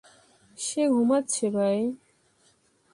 [0.57, 1.79] সে ঘুমাচ্ছে ভাই।